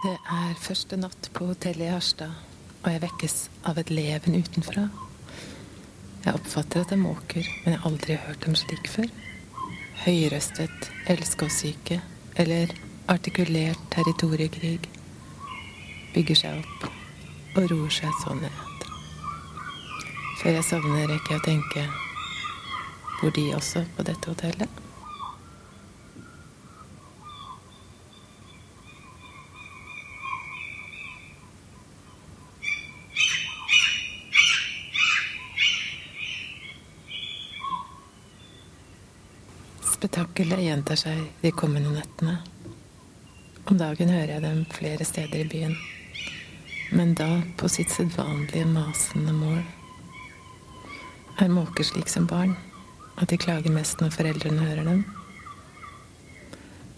[0.00, 2.32] Det er første natt på hotellet i Harstad,
[2.80, 3.34] og jeg vekkes
[3.68, 4.86] av et leven utenfra.
[6.24, 9.12] Jeg oppfatter at det måker, men jeg har aldri hørt dem slik før.
[10.06, 12.00] Høyrøstet elskåssyke
[12.40, 12.72] eller
[13.12, 14.78] artikulert territoriekrig
[16.16, 16.88] bygger seg opp
[17.60, 18.86] og roer seg så ned.
[20.40, 21.88] Før jeg sovner, rekker jeg å tenke
[23.20, 24.79] Bor de også på dette hotellet?
[40.40, 42.38] Spetakkelet gjentar seg de kommende nettene.
[43.68, 45.74] Om dagen hører jeg dem flere steder i byen,
[46.96, 49.60] men da på sitt sedvanlige masende mål.
[51.44, 52.56] Er måker slik som barn,
[53.20, 55.04] at de klager mest når foreldrene hører dem?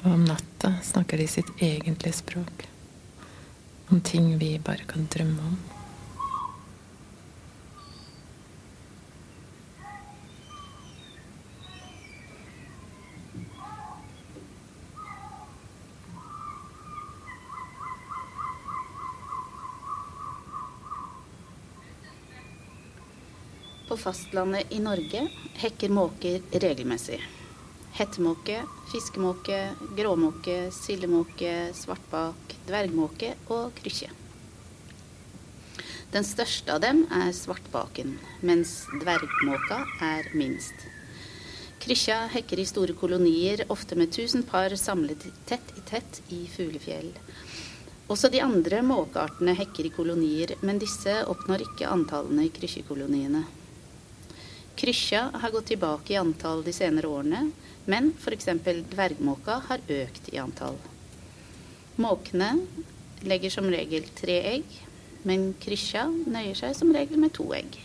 [0.05, 2.69] Og om natta snakker de sitt egentlige språk,
[3.91, 5.59] om ting vi bare kan drømme om.
[24.03, 25.27] Fastlandet i Norge
[25.63, 27.21] hekker måker regelmessig.
[27.93, 29.59] Hettemåke, fiskemåke,
[29.97, 34.09] gråmåke, sildemåke, svartbak, dvergmåke og krykkje.
[36.13, 40.89] Den største av dem er svartbaken, mens dvergmåka er minst.
[41.83, 47.11] Krykkja hekker i store kolonier, ofte med tusen par samlet tett i tett i fuglefjell.
[48.13, 53.47] Også de andre måkeartene hekker i kolonier, men disse oppnår ikke antallene i krykkjekoloniene.
[54.77, 57.51] Krykkja har gått tilbake i antall de senere årene,
[57.85, 58.49] men f.eks.
[58.91, 60.79] dvergmåka har økt i antall.
[62.01, 62.55] Måkene
[63.29, 64.77] legger som regel tre egg,
[65.29, 67.77] men krykkja nøyer seg som regel med to egg.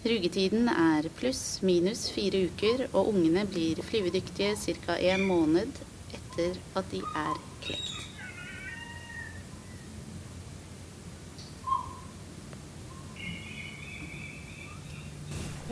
[0.00, 4.56] Rugetiden er pluss minus fire uker, og ungene blir flyvedyktige
[4.86, 4.96] ca.
[4.96, 5.82] en måned
[6.16, 7.99] etter at de er klekt.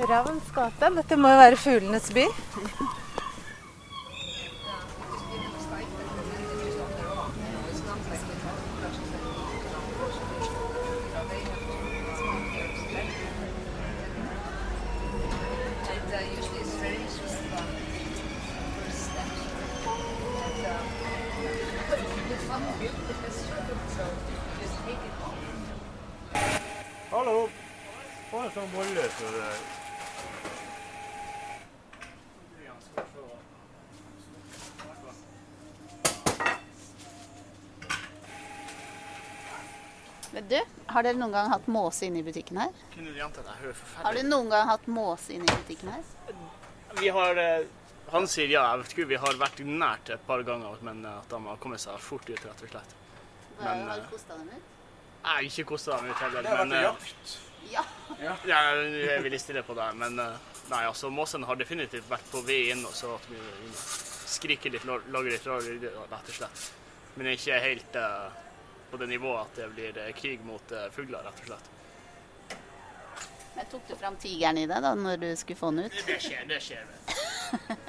[0.07, 0.91] Ravns gate.
[0.95, 2.27] Dette må jo være fuglenes by.
[40.99, 42.71] Har dere noen gang hatt måse inne i butikken her?
[42.99, 46.07] Har forferdelig du noen gang hatt måse inne i butikken her?
[46.99, 47.67] Vi har eh,
[48.13, 51.19] Han sier ja, jeg vet ikke, vi har vært nært et par ganger, men eh,
[51.21, 52.97] at de har kommet seg fort ut, rett og slett.
[53.61, 54.73] Men, har eh, du kosta dem ut?
[55.19, 57.37] Jeg har ikke kosta dem ut heller, Det har vært eh, jakt.
[57.69, 57.85] Ja.
[58.23, 62.27] Ja, jeg er villig stille på det, men eh, nei, altså, måsen har definitivt vært
[62.33, 63.39] på vei inn og så at vi
[64.29, 66.69] skriker litt, lager litt rar lyd, rett og slett.
[67.19, 68.48] Men ikke helt eh,
[68.91, 71.71] på det nivået at det blir eh, krig mot eh, fugler, rett og slett.
[73.57, 76.01] Men tok du fram tigeren i deg da når du skulle få den ut?
[76.07, 76.85] Det skjer, det skjer.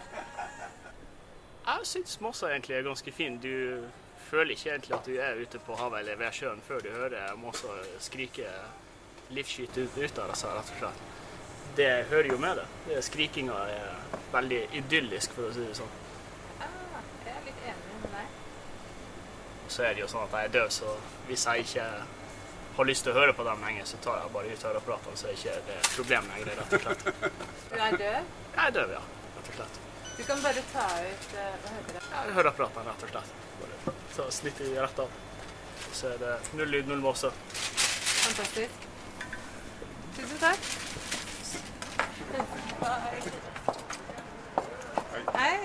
[1.69, 3.37] Jeg syns Mossa egentlig er ganske fin.
[3.37, 3.85] Du
[4.29, 7.35] føler ikke egentlig at du er ute på havet eller ved sjøen før du hører
[7.37, 8.49] Mossa skrike
[9.29, 11.07] livskyt ut, ut av seg, rett og slett.
[11.77, 12.65] Det hører jo med det.
[12.87, 15.93] det skrikinga er veldig idyllisk, for å si det sånn.
[16.59, 18.33] Jeg er litt enig med deg.
[19.79, 20.93] Så er det jo sånn at jeg er død, så
[21.29, 21.83] hvis jeg ikke
[22.75, 25.29] har lyst til å høre på dem lenger, så tar jeg bare ut høreapparatene, så
[25.29, 27.05] er ikke det et problem lenger, rett og slett.
[27.69, 28.33] Du er død.
[28.57, 28.99] Jeg er død, ja.
[29.37, 29.79] Rett og slett.
[30.17, 32.03] Du kan bare ta ut eh, Hva heter det?
[32.35, 32.59] Hører rett
[32.91, 33.31] og slett.
[33.61, 35.15] Bare så snitter i rett av.
[35.95, 37.31] Så er det null lyd, null måse.
[37.55, 38.87] Fantastisk.
[40.19, 40.61] Tusen takk.
[45.39, 45.55] Hei.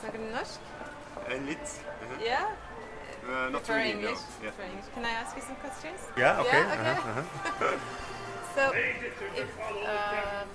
[0.00, 0.73] Snakker du norsk?
[1.42, 1.80] Litt.
[2.22, 2.46] Yeah.
[3.26, 3.98] Uh, not Prefer really, no.
[4.08, 4.18] English.
[4.42, 4.50] Yeah.
[4.70, 4.84] English.
[4.94, 6.00] Can I ask you some questions?
[6.16, 6.58] Yeah, okay.
[6.58, 6.90] Yeah, okay.
[6.90, 7.78] uh-huh,
[8.54, 8.72] So,
[9.34, 9.50] if,
[9.88, 10.48] um,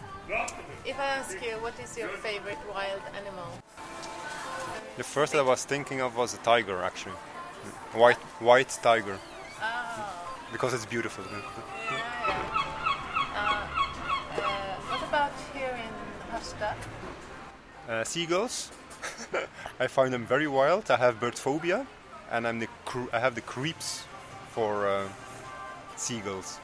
[0.86, 3.50] if I ask you, what is your favorite wild animal?
[4.98, 7.16] The first I was thinking of was a tiger, actually.
[7.94, 9.18] White, white tiger,
[9.62, 10.14] Ah,
[10.52, 11.25] because it's beautiful.
[11.32, 11.42] yeah,
[12.30, 12.36] yeah.
[13.36, 15.94] Uh, uh, what about here in
[16.32, 16.75] Harstad?
[17.90, 18.72] Uh, seagulls,
[19.80, 20.90] I find them very wild.
[20.92, 21.86] I have bird phobia,
[22.31, 24.04] and I'm the cr- I have the creeps
[24.52, 25.08] for uh,
[25.96, 26.60] seagulls.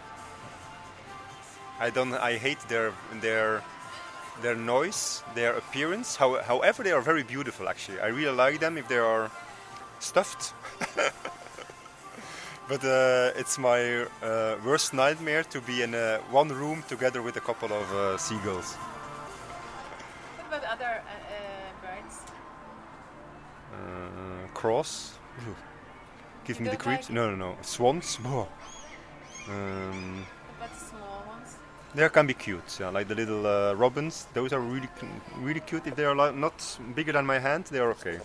[1.80, 2.14] I don't.
[2.14, 3.62] I hate their their
[4.42, 6.16] their noise, their appearance.
[6.16, 7.68] How, however, they are very beautiful.
[7.70, 9.30] Actually, I really like them if they are
[10.00, 10.54] stuffed.
[12.70, 17.38] but uh, it's my uh, worst nightmare to be in uh, one room together with
[17.38, 18.76] a couple of uh, seagulls.
[20.38, 21.25] What about other uh?
[23.75, 25.18] Uh, cross.
[26.45, 27.10] Give You me the creeps.
[27.10, 27.57] like- No, no, no.
[27.62, 28.19] Swans.
[28.25, 28.48] Oh.
[29.50, 30.25] Um,
[30.57, 31.56] What about the small ones?
[31.94, 32.77] they can be cute.
[32.80, 34.27] Yeah, like the little uh, robins.
[34.33, 34.89] Those are really,
[35.38, 35.86] really cute.
[35.88, 38.19] If they are like, not bigger than my hand, they are okay.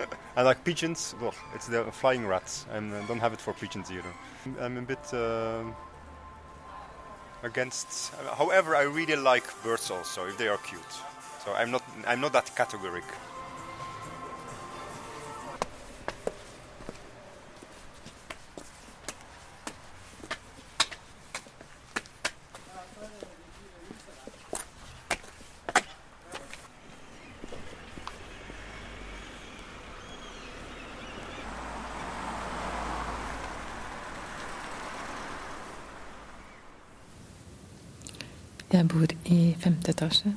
[0.36, 2.66] and like pigeons, well, it's the flying rats.
[2.72, 4.12] I don't have it for pigeons either.
[4.60, 5.74] I'm a bit um
[7.42, 8.12] against.
[8.38, 10.92] However, I really like birds also if they are cute.
[11.44, 11.82] So I'm not.
[12.06, 13.04] I'm not that categoric.
[39.82, 40.32] Femte etasje.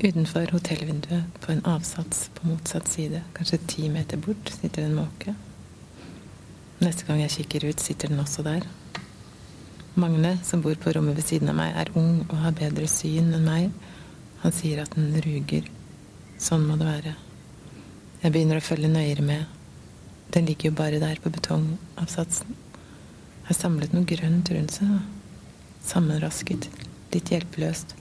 [0.00, 5.34] Utenfor hotellvinduet på en avsats på motsatt side, kanskje ti meter bort, sitter en måke.
[6.80, 8.64] Neste gang jeg kikker ut, sitter den også der.
[9.94, 13.32] Magne, som bor på rommet ved siden av meg, er ung og har bedre syn
[13.36, 13.70] enn meg.
[14.42, 15.68] Han sier at den ruger.
[16.38, 17.14] Sånn må det være.
[18.22, 19.44] Jeg begynner å følge nøyere med.
[20.32, 22.56] Den ligger jo bare der på betongavsatsen.
[23.48, 24.98] Har samlet noe grønt rundt seg.
[25.84, 26.68] Sammenrasket.
[27.14, 27.96] Litt hjelpeløst.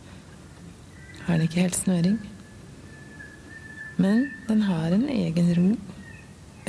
[1.26, 2.18] Har den ikke helt snøring?
[3.98, 5.70] Men den har en egen ro.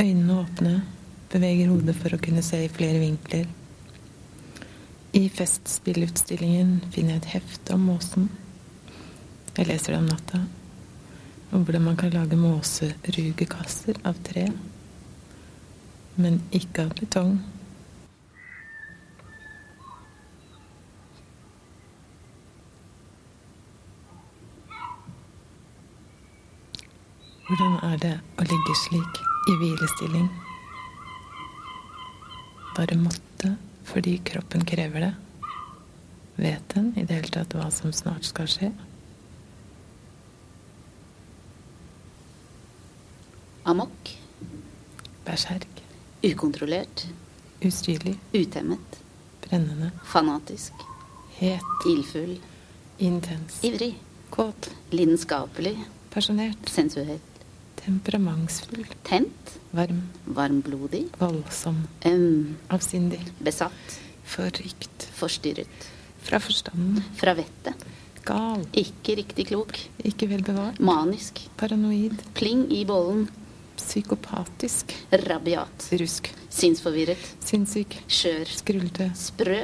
[0.01, 0.75] Øynene åpne.
[1.33, 3.49] Beveger hodet for å kunne se i flere vinkler.
[5.17, 8.31] I Festspillutstillingen finner jeg et hefte om måsen.
[9.57, 10.41] Jeg leser det om natta.
[11.51, 14.47] Om hvordan man kan lage måserugekasser av tre.
[16.17, 17.37] Men ikke av betong.
[27.47, 30.25] Hvordan er det å ligge slik i hvilestilling?
[32.75, 33.53] Bare måtte
[33.87, 35.11] fordi kroppen krever det?
[36.43, 38.73] Vet den i det hele tatt hva som snart skal skje?
[43.71, 44.11] Amok.
[45.29, 45.85] Berserk.
[46.27, 47.07] Ukontrollert.
[47.63, 48.17] Ustyrlig.
[48.35, 48.99] Utemmet.
[49.47, 49.93] Brennende.
[50.03, 50.83] Fanatisk.
[51.39, 51.79] Het.
[51.95, 52.35] Ildfull.
[53.07, 53.63] Intens.
[53.63, 53.95] Ivrig.
[54.35, 54.71] Kåt.
[54.91, 55.79] Lidenskapelig.
[56.11, 56.75] Personert.
[56.75, 57.23] Sensuell.
[57.81, 58.87] Temperamentsfull.
[59.07, 59.59] Tent.
[59.77, 60.03] Varm.
[60.25, 61.05] Varmblodig.
[61.19, 61.83] Voldsom.
[62.05, 63.21] Um, Avsindig.
[63.39, 63.99] Besatt.
[64.25, 65.09] Forrykt.
[65.15, 65.89] Forstyrret.
[66.27, 67.03] Fra forstanden.
[67.17, 67.85] Fra vettet.
[68.27, 68.65] Gal.
[68.75, 69.77] Ikke riktig klok.
[70.05, 70.81] Ikke vel bevart.
[70.83, 71.45] Manisk.
[71.61, 72.19] Paranoid.
[72.35, 73.29] Pling i bollen.
[73.77, 74.97] Psykopatisk.
[75.29, 75.89] Rabiat.
[76.01, 76.33] Rusk.
[76.51, 77.23] Sinnsforvirret.
[77.45, 77.99] Sinnssyk.
[78.09, 78.51] Skjør.
[78.63, 79.11] Skrullete.
[79.21, 79.61] Sprø.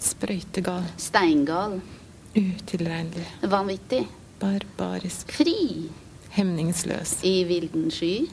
[0.00, 0.86] Sprøytegal.
[1.02, 1.80] Steingal.
[2.36, 3.26] Utilregnelig.
[3.42, 4.06] Vanvittig.
[4.40, 5.32] Barbarisk.
[5.36, 5.56] Fri.
[6.36, 7.22] Hemningsløs.
[7.24, 8.26] I vilden sky.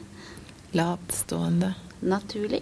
[0.76, 1.70] Lavtstående.
[2.04, 2.60] Naturlig.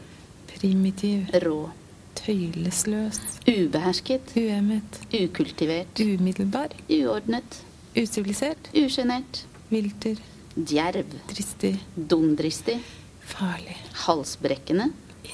[0.51, 1.31] Primitiv.
[1.41, 1.71] Rå.
[2.19, 3.17] Tøylesløs.
[3.49, 4.35] Ubehersket.
[4.37, 4.99] Uemmet.
[5.09, 5.97] Ukultivert.
[6.03, 6.75] Umiddelbar.
[6.93, 7.57] Uordnet.
[7.97, 8.69] Usivilisert.
[8.77, 9.41] Usjenert.
[9.71, 10.21] Vilter.
[10.53, 11.09] Djerv.
[11.31, 11.73] Dristig.
[11.95, 12.77] Dumdristig.
[13.33, 13.79] Farlig.
[14.03, 14.91] Halsbrekkende.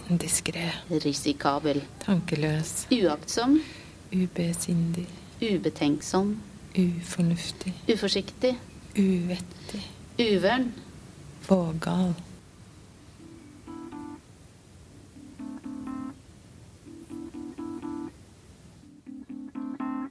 [0.08, 0.70] Indiskré.
[1.04, 1.82] Risikabel.
[2.06, 2.86] Tankeløs.
[2.96, 3.60] Uaktsom.
[4.16, 5.10] Ubesindig.
[5.44, 6.38] Ubetenksom.
[6.80, 7.76] Ufornuftig.
[7.92, 8.56] Uforsiktig.
[8.96, 9.84] Uvettig.
[10.18, 10.72] Uvøren.
[11.46, 12.16] Vågal.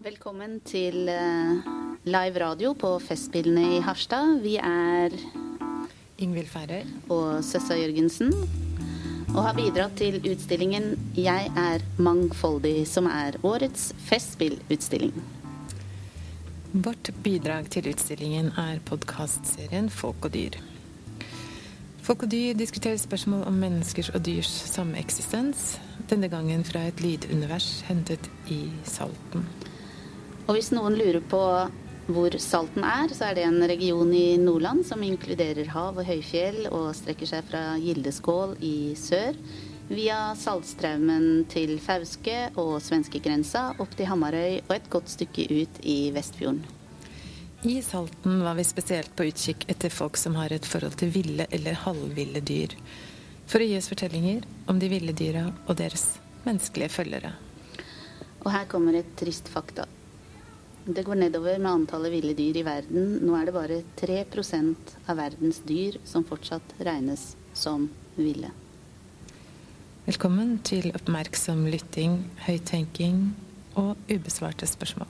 [0.06, 1.66] Velkommen til eh,
[2.06, 4.36] live radio på Festspillene i Harstad.
[4.46, 5.10] Vi er
[6.22, 6.86] Ingvild Færøy.
[7.10, 8.30] og Søssa Jørgensen.
[9.34, 15.35] Og har bidratt til utstillingen 'Jeg er mangfoldig', som er årets festspillutstilling.
[16.76, 20.58] Vårt bidrag til utstillingen er podkastserien Folk og dyr.
[22.04, 25.78] Folk og dyr diskuterer spørsmål om menneskers og dyrs sameksistens.
[26.10, 29.46] Denne gangen fra et lydunivers hentet i Salten.
[30.44, 31.40] Og hvis noen lurer på
[32.12, 36.66] hvor Salten er, så er det en region i Nordland som inkluderer hav og høyfjell
[36.68, 39.32] og strekker seg fra Gildeskål i sør
[39.88, 45.98] via Saltstraumen til Fauske og svenskegrensa opp til Hamarøy og et godt stykke ut i
[46.14, 46.64] Vestfjorden.
[47.66, 51.46] I Salten var vi spesielt på utkikk etter folk som har et forhold til ville
[51.50, 52.74] eller halvville dyr.
[53.46, 56.04] For å gi oss fortellinger om de ville dyra og deres
[56.44, 57.32] menneskelige følgere.
[58.44, 59.86] Og her kommer et trist fakta.
[60.86, 63.16] Det går nedover med antallet ville dyr i verden.
[63.26, 68.52] Nå er det bare 3% av verdens dyr som fortsatt regnes som ville.
[70.06, 72.12] Velkommen til oppmerksom lytting,
[72.44, 73.16] høyttenking
[73.74, 75.08] og ubesvarte spørsmål.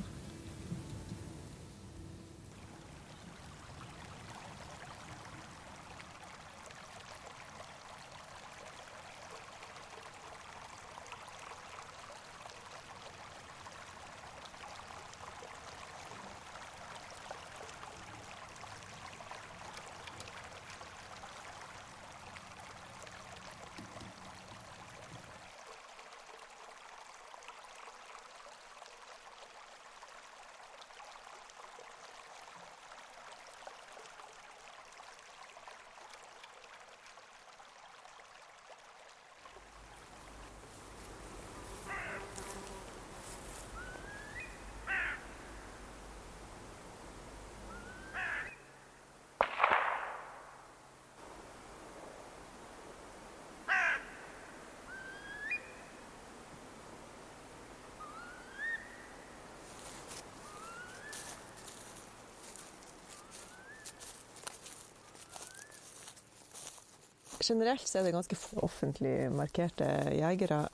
[67.46, 69.86] Generelt så er det ganske få offentlig markerte
[70.16, 70.64] jegere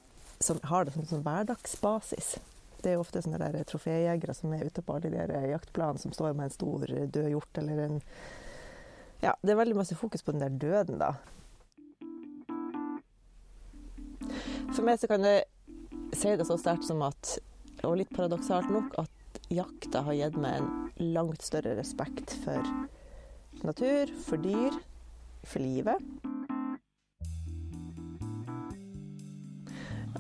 [0.43, 2.37] som har det som sånn hverdagsbasis.
[2.83, 6.01] Det er jo ofte sånne der troféjegere som er ute på alle de der jaktplanene
[6.03, 8.01] som står med en stor død hjort eller en
[9.23, 11.13] Ja, det er veldig masse fokus på den der døden, da.
[14.73, 15.45] For meg så kan jeg
[16.19, 17.37] si det så sterkt som at,
[17.87, 22.67] og litt paradoksalt nok, at jakta har gitt meg en langt større respekt for
[23.63, 24.75] natur, for dyr,
[25.45, 26.32] for livet.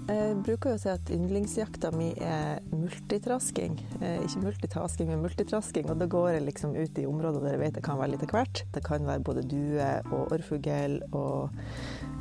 [0.02, 3.76] Jeg bruker jo å si at yndlingsjakta mi er multitrasking.
[4.00, 5.86] Eh, ikke multitasking, men multitrasking.
[5.92, 8.24] Og da går jeg liksom ut i områder der jeg vet det kan være litt
[8.26, 8.64] av hvert.
[8.74, 11.54] Det kan være både due og orrfugl og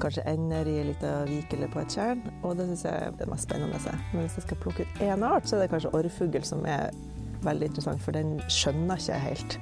[0.04, 2.22] kanskje ender i ei lita vik eller på et tjern.
[2.44, 3.98] Og det syns jeg er det mest spennende.
[4.14, 6.94] Men hvis jeg skal plukke ut én art, så er det kanskje orrfugl som er
[7.42, 9.60] veldig interessant, for den skjønner ikke jeg helt.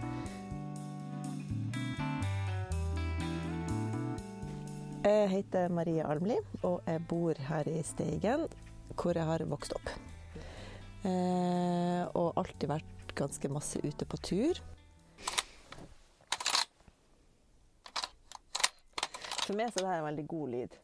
[5.10, 6.36] Jeg heter Marie Almli,
[6.68, 8.44] og jeg bor her i Steigen,
[8.94, 9.90] hvor jeg har vokst opp.
[11.08, 14.60] Eh, og alltid vært ganske masse ute på tur.
[19.48, 20.78] For meg så er det her en veldig god lyd.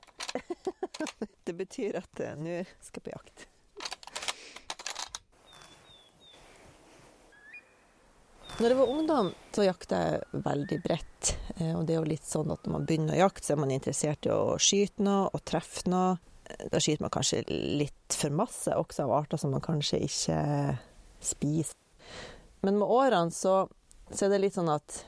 [1.46, 3.46] det betyr at uh, nå skal jeg på jakt.
[8.56, 11.32] Når jeg var ungdom, så jakta jeg veldig bredt.
[11.58, 13.60] Eh, og det er jo litt sånn at når man begynner å jakte, så er
[13.60, 16.14] man interessert i å skyte noe og treffe noe.
[16.48, 20.38] Eh, da skyter man kanskje litt for masse, også av arter som man kanskje ikke
[21.20, 21.76] spiser.
[22.64, 23.66] Men med årene så,
[24.08, 25.02] så er det litt sånn at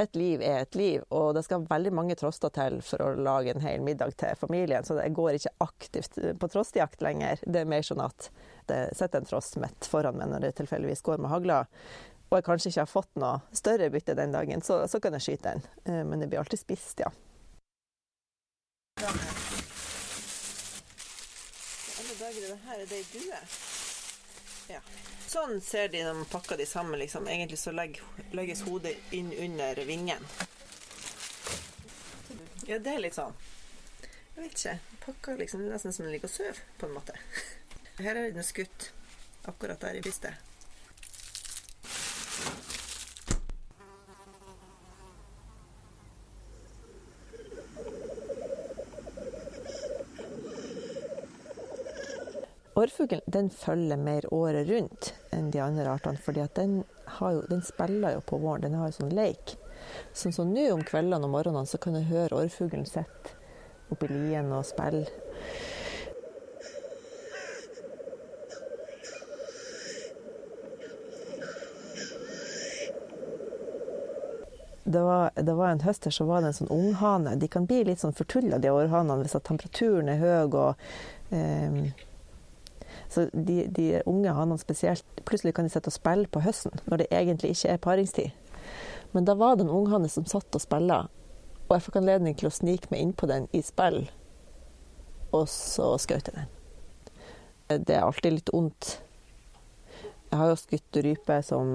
[0.00, 3.52] et liv er et liv, og det skal veldig mange troster til for å lage
[3.52, 7.44] en hel middag til familien, så jeg går ikke aktivt på trostjakt lenger.
[7.44, 8.30] Det er mer sånn at
[8.66, 11.60] det sitter en trost midt foran meg når det tilfeldigvis går med hagla,
[12.34, 15.54] og kanskje ikke har fått noe større bytte den dagen, så, så kan jeg skyte
[15.54, 15.64] den.
[15.84, 17.00] Eh, men det blir alltid spist.
[17.04, 17.12] Ja.
[25.28, 26.98] Sånn ser de når man pakker de sammen.
[27.00, 27.28] Liksom.
[27.28, 30.24] Egentlig så legges hodet inn under vingen.
[32.64, 33.34] Ja, det er litt sånn
[34.34, 34.78] Jeg vet ikke.
[35.04, 37.18] Pakker liksom nesten som den ligger og sover, på en måte.
[38.00, 38.88] Her er den skutt
[39.44, 40.53] akkurat der i brystet.
[52.74, 56.80] Orrfuglen følger mer året rundt enn de andre artene, fordi den,
[57.46, 58.64] den, spiller jo på våren.
[58.66, 59.54] Den har jo sånn leik.
[60.16, 63.36] Sånn som nå om kveldene og morgenene så kan du høre orrfuglen sitte
[63.94, 65.06] oppi lien og spille.
[74.84, 77.36] Det var, det var, en høst her så var det en sånn unghane.
[77.38, 80.82] De kan bli litt sånn fortulla, de århanene, hvis temperaturen er høy og
[81.34, 81.78] eh,
[83.14, 87.02] så de, de unge hanene spesielt, plutselig kan de sitte og spille på høsten, når
[87.02, 88.58] det egentlig ikke er paringstid.
[89.14, 91.04] Men da var det en unghane som satt og spilte,
[91.64, 94.02] og jeg fikk anledning til å snike meg innpå den i spill,
[95.34, 96.52] og så skjøt jeg den.
[97.86, 98.98] Det er alltid litt vondt.
[100.28, 101.70] Jeg har jo skutt rype som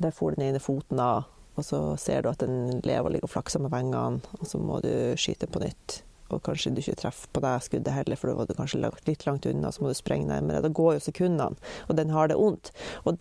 [0.00, 1.26] Der for den ene foten av,
[1.60, 4.56] og så ser du at den lever og ligger og flakser med vengene, og så
[4.56, 5.98] må du skyte på nytt.
[6.30, 9.26] Og kanskje du ikke treffer på deg skuddet heller, for da var du kanskje litt
[9.26, 10.62] langt unna, så må du sprenge nærmere.
[10.64, 11.58] Da går jo sekundene,
[11.88, 12.72] og den har det vondt.
[13.04, 13.20] Og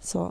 [0.00, 0.30] så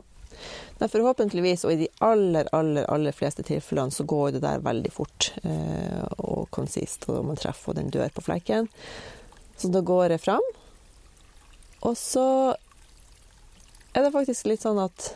[0.78, 4.92] Nei, forhåpentligvis, og i de aller, aller, aller fleste tilfellene, så går det der veldig
[4.94, 8.68] fort eh, og konsist, og man treffer, og den dør på flekken.
[9.58, 10.44] Så da går jeg fram,
[11.82, 12.28] og så
[13.94, 15.12] er det faktisk litt sånn at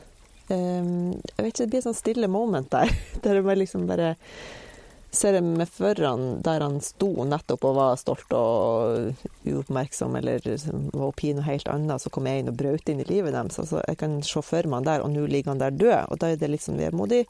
[0.50, 2.90] eh, Jeg vet ikke, det blir et sånn stille moment der.
[3.22, 4.16] Der jeg bare liksom bare
[5.12, 10.40] ser jeg meg foran der han sto nettopp og var stolt og uoppmerksom, eller
[10.94, 13.60] var oppi noe helt annet, så kom jeg inn og brøt inn i livet deres.
[13.60, 15.98] Altså, jeg kan se for meg han der, og nå ligger han der død.
[16.08, 17.26] Og da er det litt sånn vemodig.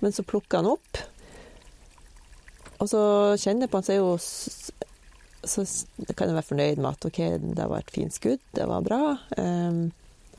[0.00, 1.02] Men så plukker han opp,
[2.78, 3.02] og så
[3.40, 4.16] kjenner jeg på han, så er jo
[5.44, 5.64] så
[6.16, 7.20] kan jeg være fornøyd med at OK,
[7.58, 9.02] det var et fint skudd, det var bra.
[9.36, 9.90] Um,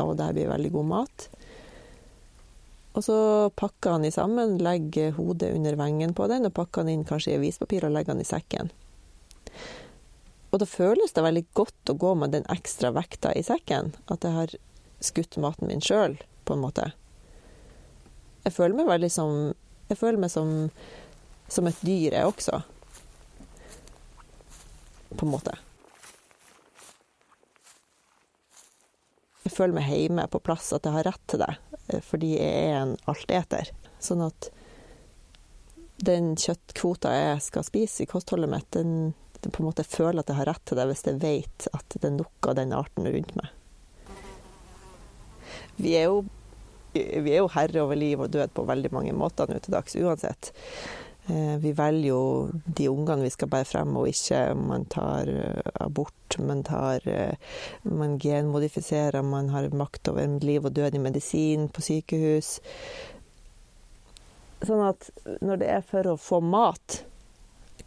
[0.02, 1.28] og det blir veldig god mat.
[2.96, 3.18] Og så
[3.60, 7.34] pakker han i sammen, legger hodet under vengen på den, og pakker han inn kanskje
[7.34, 8.72] i avispapir og legger han i sekken.
[10.56, 13.92] Og da føles det veldig godt å gå med den ekstra vekta i sekken.
[14.08, 14.54] At jeg har
[15.04, 16.16] skutt maten min sjøl,
[16.48, 16.94] på en måte.
[18.46, 19.36] Jeg føler meg veldig som
[19.90, 20.72] Jeg føler meg som,
[21.52, 22.62] som et dyr, jeg også.
[25.12, 25.54] På en måte.
[29.44, 31.52] Jeg føler meg hjemme, på plass, at jeg har rett til det.
[31.88, 33.72] Eh, fordi jeg er en alteter.
[34.02, 34.50] Sånn at
[36.06, 40.32] den kjøttkvota jeg skal spise i kostholdet mitt, den, den på en måte føler at
[40.32, 43.08] jeg har rett til det hvis jeg vet at det er nok av den arten
[43.08, 43.54] rundt meg.
[45.80, 46.26] Vi er jo,
[46.94, 49.96] vi er jo herre over liv og død på veldig mange måter nå til dags
[50.00, 50.52] uansett.
[51.28, 55.70] Eh, vi velger jo de ungene vi skal bære frem, og ikke man tar eh,
[55.82, 57.34] abort, man, tar, eh,
[57.90, 62.60] man genmodifiserer, man har makt over liv og død i medisin på sykehus.
[64.66, 65.10] Sånn at
[65.42, 67.02] når det er for å få mat,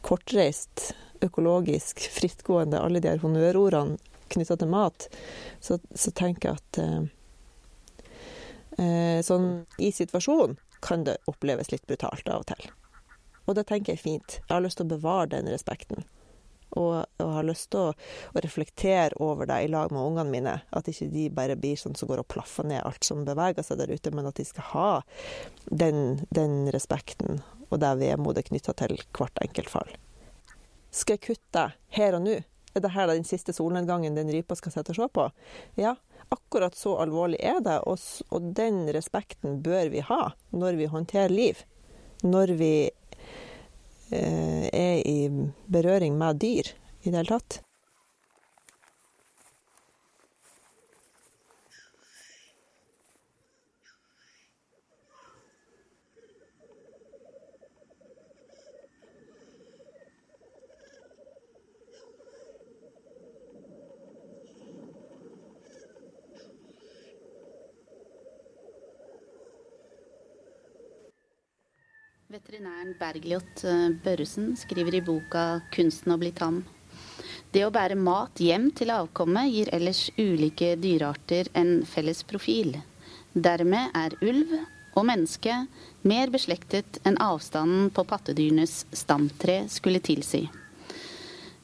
[0.03, 0.91] kortreist,
[1.23, 3.99] økologisk, frittgående, alle de her honnørordene
[4.35, 5.07] knytta til mat,
[5.63, 6.81] så, så, tenker jeg at
[8.83, 9.49] eh, sånn
[9.79, 12.69] i situasjonen kan det oppleves litt brutalt av og til.
[13.49, 14.39] Og det tenker jeg er fint.
[14.45, 16.05] Jeg har lyst til å bevare den respekten.
[16.77, 17.93] Og, og har lyst til å,
[18.35, 20.57] å, reflektere over det i lag med ungene mine.
[20.77, 23.81] At ikke de bare blir sånn som går og plaffer ned alt som beveger seg
[23.81, 24.91] der ute, men at de skal ha
[25.71, 29.97] den, den respekten og det vemodet knytta til hvert enkelt fall.
[30.93, 31.65] Skal jeg kutte
[31.97, 32.39] her og nå?
[32.77, 35.25] Er det her den siste solnedgangen den rypa skal sitte og se på?
[35.81, 35.97] Ja,
[36.33, 38.01] akkurat så alvorlig er det, og,
[38.33, 41.65] og den respekten bør vi ha når vi håndterer liv.
[42.25, 42.73] Når vi
[44.11, 45.29] er i
[45.71, 47.61] berøring med dyr i det hele tatt.
[72.39, 76.61] Veterinæren Bergljot eh, Børresen skriver i boka 'Kunsten å bli tam'.
[77.51, 82.77] Det å bære mat hjem til avkommet gir ellers ulike dyrearter en felles profil.
[83.35, 84.53] Dermed er ulv
[84.95, 85.57] og menneske
[86.13, 90.45] mer beslektet enn avstanden på pattedyrenes stamtre skulle tilsi.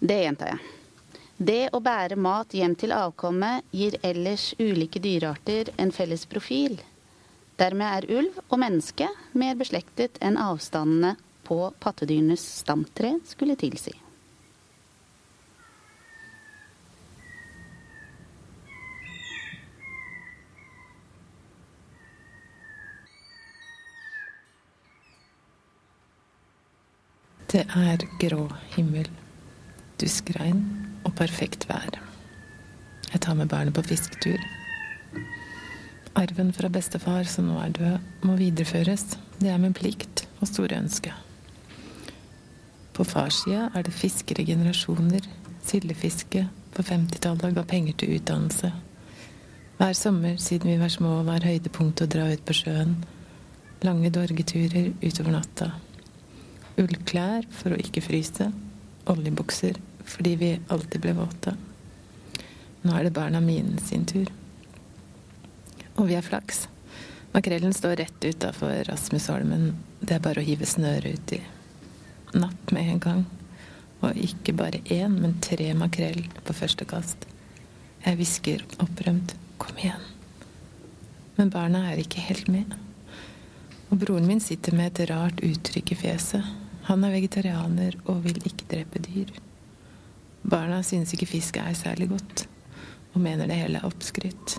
[0.00, 0.64] Det gjentar jeg.
[1.38, 6.80] Det å bære mat hjem til avkommet gir ellers ulike dyrearter en felles profil.
[7.55, 9.07] Dermed er ulv og menneske
[9.38, 11.14] mer beslektet enn avstandene
[11.47, 13.95] på pattedyrenes stamtre skulle tilsi.
[27.55, 29.07] Det er grå himmel,
[30.03, 30.64] duskregn
[31.07, 32.01] og perfekt vær.
[33.12, 34.43] Jeg tar med barnet på fisketur.
[36.14, 39.16] Arven fra bestefar, som nå er død, må videreføres.
[39.40, 41.11] Det er min plikt og store ønske.
[42.94, 45.27] På farssida er det fiskere generasjoner.
[45.66, 46.44] Sildefiske
[46.77, 48.70] på 50-tallet ga penger til utdannelse.
[49.81, 52.94] Hver sommer siden vi var små, var høydepunktet å dra ut på sjøen.
[53.83, 55.72] Lange dorgeturer utover natta.
[56.79, 58.53] Ullklær for å ikke fryse.
[59.11, 61.59] Oljebukser fordi vi alltid ble våte.
[62.85, 64.31] Nå er det barna mine sin tur.
[65.94, 66.68] Og vi har flaks.
[67.35, 69.74] Makrellen står rett utafor Rasmusholmen.
[70.00, 71.40] Det er bare å hive snøret uti.
[72.35, 73.22] Napp med en gang.
[74.02, 77.26] Og ikke bare én, men tre makrell på første kast.
[78.04, 80.11] Jeg hvisker opprømt 'kom igjen'.
[81.37, 82.74] Men barna er ikke helt med.
[83.90, 86.44] Og broren min sitter med et rart uttrykk i fjeset.
[86.83, 89.30] Han er vegetarianer og vil ikke drepe dyr.
[90.44, 92.46] Barna synes ikke fisk er særlig godt,
[93.14, 94.59] og mener det hele er oppskrytt.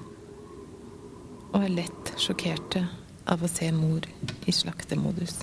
[1.56, 2.82] Og er lett sjokkerte
[3.32, 4.04] av å se mor
[4.44, 5.38] i slaktemodus.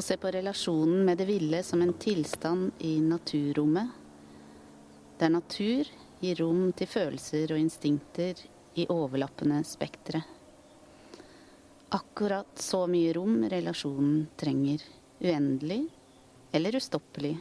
[0.00, 3.90] Å se på relasjonen med det ville som en tilstand i naturrommet,
[5.20, 5.90] der natur
[6.22, 8.40] gir rom til følelser og instinkter
[8.80, 10.22] i overlappende spektre.
[11.92, 14.88] Akkurat så mye rom relasjonen trenger.
[15.20, 15.82] Uendelig
[16.56, 17.36] eller ustoppelig.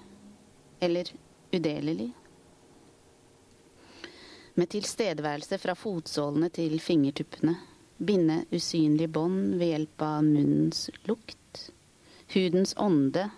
[0.83, 1.15] Eller
[1.55, 2.11] udelelig.
[4.59, 7.55] Med tilstedeværelse fra fotsålene til fingertuppene.
[8.03, 11.38] Binde usynlige bånd ved hjelp av munnens lukt
[12.33, 13.29] hudens ånde,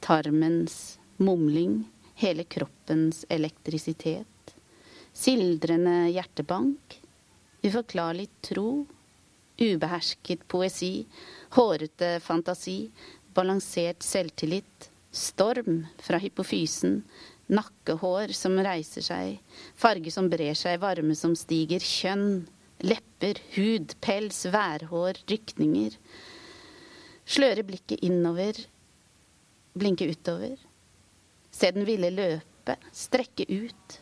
[0.00, 1.84] tarmens mumling,
[2.14, 4.54] hele kroppens elektrisitet,
[5.12, 7.00] sildrende hjertebank,
[7.62, 8.86] uforklarlig tro,
[9.60, 11.04] ubehersket poesi,
[11.56, 12.90] hårete fantasi,
[13.36, 17.02] balansert selvtillit, storm fra hypofysen,
[17.50, 19.38] nakkehår som reiser seg,
[19.76, 22.44] farge som brer seg, varme som stiger, kjønn,
[22.80, 25.98] lepper, hud, pels, værhår, rykninger,
[27.30, 28.56] Sløre blikket innover,
[29.78, 30.56] blinke utover.
[31.54, 33.98] Se den ville løpe, strekke ut,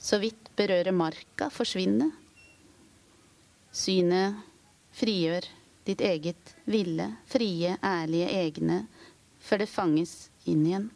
[0.00, 2.08] så vidt berøre marka, forsvinne.
[3.72, 4.40] Synet
[4.96, 5.48] frigjør
[5.84, 8.82] ditt eget ville, frie, ærlige egne,
[9.42, 10.16] før det fanges
[10.48, 10.90] inn igjen.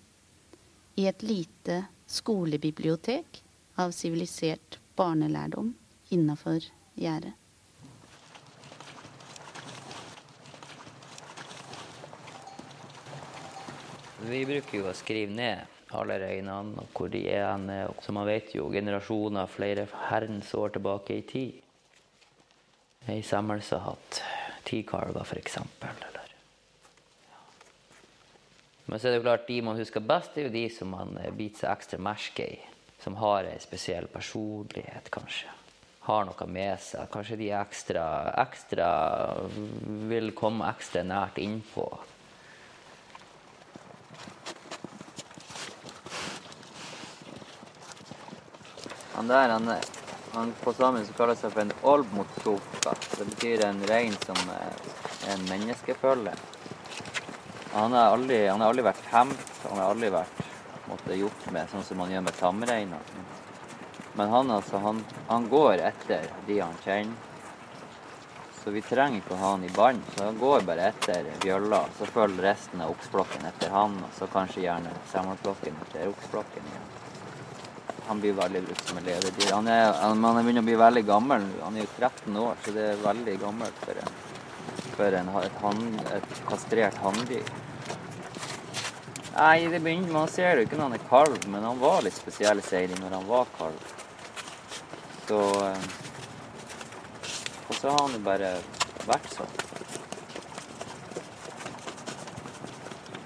[0.96, 3.42] I et lite skolebibliotek
[3.76, 5.74] av sivilisert barnelærdom
[6.14, 6.62] innafor
[6.96, 7.34] gjerdet.
[14.26, 17.78] Vi bruker jo å skrive ned alle reinene og hvor de er henne.
[18.02, 21.62] Så man vet jo generasjoner flere herrens år tilbake i tid.
[23.06, 24.22] Ei semmelse har hatt
[24.66, 25.60] ti kalver, f.eks.
[28.86, 31.14] Men så er det jo klart de man husker best, er jo de som man
[31.18, 32.58] eh, biter seg ekstra merke i.
[33.02, 35.52] Som har ei spesiell personlighet, kanskje.
[36.06, 37.06] Har noe med seg.
[37.12, 38.04] Kanskje de ekstra,
[38.42, 38.90] ekstra
[40.10, 41.86] vil komme ekstra nært innpå.
[49.16, 49.70] Han der, han,
[50.32, 52.90] han på sammen kaller seg for en olbmotsoka.
[53.16, 54.74] Det betyr en rein som er
[55.32, 56.34] en menneskefølge.
[57.72, 60.42] Han har aldri, aldri vært hemt, han har aldri vært
[60.90, 63.08] måtte, gjort med sånn som man gjør med tamreiner.
[64.20, 65.00] Men han, altså, han,
[65.30, 67.32] han, går etter de han kjenner.
[68.60, 70.04] Så vi trenger ikke å ha han i bånd.
[70.12, 71.86] Så han går bare etter bjølla.
[71.96, 77.05] Så følger resten av oksflokken etter han, og så kanskje gjerne semmelflokken etter oksflokken igjen
[78.06, 79.52] han blir veldig brukt som en levedyr.
[79.52, 81.46] Han er, han, han begynner å bli veldig gammel.
[81.62, 84.18] Han er jo 13 år, så det er veldig gammelt for, en,
[84.94, 85.82] for en, et, han,
[86.14, 87.50] et, kastrert hanndyr.
[89.36, 92.06] Nei, det begynner, Man ser det jo ikke når han er kalv, men han var
[92.06, 93.92] litt spesiell seiling når han var kalv.
[95.26, 95.86] Så eh,
[97.66, 98.54] Og så har han jo bare
[99.08, 99.62] vært sånn.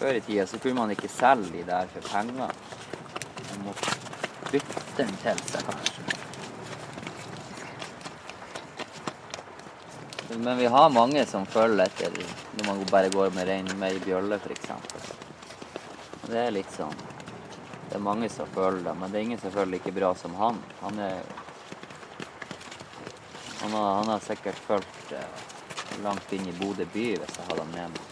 [0.01, 2.70] Før i tida så kunne man ikke selge de der for penger.
[4.51, 6.05] Bytte en til kanskje.
[10.39, 12.15] Men vi har mange som følger etter
[12.57, 14.71] når man bare går med rein med ei bjølle, f.eks.
[16.27, 16.95] Det er litt sånn
[17.89, 20.35] Det er mange som føler det, men det er ingen som føler like bra som
[20.39, 20.59] han.
[20.81, 21.23] Han er
[23.61, 25.13] Han har, han har sikkert følt
[26.03, 28.10] langt inn i Bodø by hvis jeg hadde han med meg.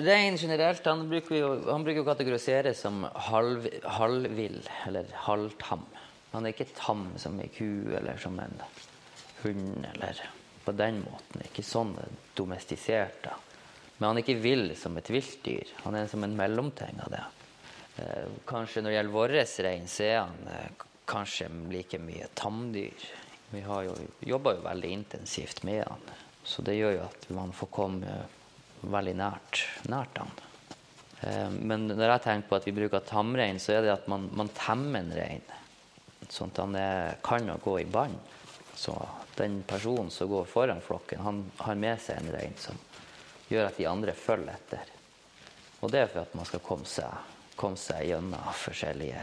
[0.00, 5.84] Rein generelt han bruker jo han bruker jo kategorisere som halv, halvvill eller halvtam.
[6.32, 8.60] Han er ikke tam som ei ku eller som en
[9.42, 10.20] hund eller
[10.64, 11.44] på den måten.
[11.44, 11.96] Ikke sånn
[12.38, 13.22] domestisert.
[13.24, 13.36] da.
[13.98, 15.74] Men han er ikke vill som et viltdyr.
[15.84, 17.24] Han er som en mellomting av det.
[18.00, 19.34] Eh, kanskje når det gjelder vår
[19.66, 23.06] rein, så er han eh, kanskje like mye tamdyr.
[23.50, 26.04] Vi har jo, jobber jo veldig intensivt med han,
[26.46, 28.12] så det gjør jo at man får komme
[28.80, 30.32] veldig nært, nært han.
[31.20, 34.28] Eh, men når jeg tenker på at vi bruker tamrein, så er det at man,
[34.36, 35.44] man temmer en rein.
[36.30, 38.16] Sånn at han er, kan gå i bånd.
[38.76, 38.94] Så
[39.36, 42.78] den personen som går foran flokken, han har med seg en rein som
[43.50, 44.96] gjør at de andre følger etter.
[45.80, 49.22] Og det er for at man skal komme seg, komme seg gjennom forskjellige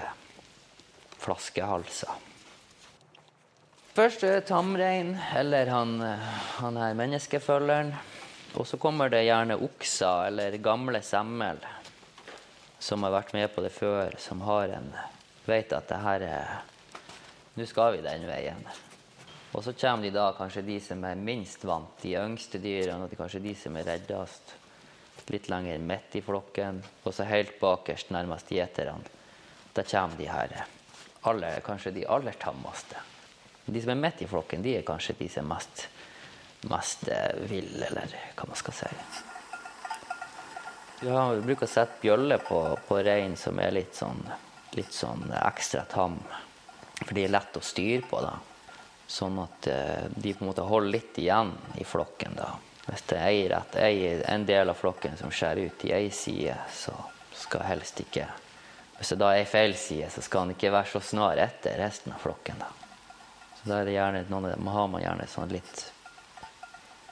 [1.21, 2.25] flaskehalser.
[3.97, 5.95] Først er tamrein, eller han,
[6.59, 7.95] han her menneskefølgeren.
[8.55, 11.60] Og så kommer det gjerne okser eller gamle semmel
[12.79, 14.91] som har vært med på det før, som har en
[15.47, 16.57] vet at det her er
[17.57, 18.60] Nå skal vi den veien.
[19.57, 23.15] Og så kommer de da kanskje de som er minst vant, de yngste dyrene, og
[23.17, 24.51] kanskje de som er reddest.
[25.33, 29.10] Litt lenger midt i flokken, og så helt bakerst, nærmest gjeterne.
[29.73, 30.53] Da kommer de her
[31.25, 33.01] aller, kanskje de aller tammeste.
[33.65, 35.88] De som er midt i flokken, de er kanskje de som er mest,
[36.61, 37.51] mest eh,
[37.87, 38.91] eller hva man skal si.
[41.05, 44.23] Ja, vi bruker å sette bjølle på, på rein som er litt sånn,
[44.73, 46.17] litt sånn ekstra tam.
[47.03, 48.21] For de er lett å styre på.
[48.25, 48.33] da.
[49.07, 52.33] Sånn at uh, de på en måte holder litt igjen i flokken.
[52.39, 52.55] da.
[52.87, 56.95] Hvis det er en del av flokken som skjærer ut i ei side, så
[57.37, 58.25] skal helst ikke
[58.97, 62.15] Hvis det da er feil side, så skal han ikke være så snar etter resten
[62.15, 62.57] av flokken.
[62.57, 62.71] da.
[63.59, 65.83] Så da er det gjerne, noen har man gjerne sånn litt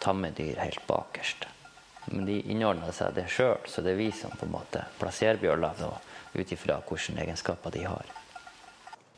[0.06, 1.48] tamme dyr helt bakerst.
[2.12, 5.42] Men de innordner seg det sjøl, så det er vi som på en måte plasserer
[5.42, 5.74] bjølla
[6.36, 8.14] ut ifra hvilke egenskaper de har.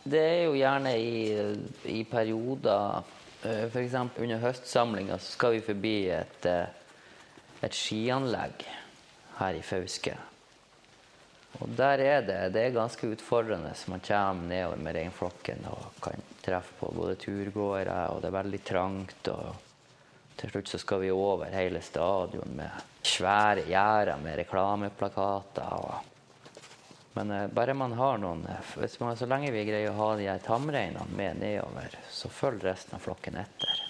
[0.07, 1.35] Det er jo gjerne i,
[1.91, 3.03] i perioder
[3.43, 3.93] F.eks.
[4.17, 8.65] under høstsamlinga så skal vi forbi et, et skianlegg
[9.37, 10.15] her i Fauske.
[11.61, 13.73] Og der er det, det er ganske utfordrende.
[13.75, 18.39] så Man kommer nedover med reinflokken og kan treffe på både turgåere, og det er
[18.39, 19.31] veldig trangt.
[19.33, 19.66] og
[20.37, 25.73] Til slutt så skal vi over hele stadion med svære gjerder med reklameplakater.
[25.73, 26.13] og
[27.17, 28.43] men eh, bare man har noen
[28.75, 32.69] hvis man, Så lenge vi greier å ha de her tamreinene med nedover, så følger
[32.69, 33.81] resten av flokken etter.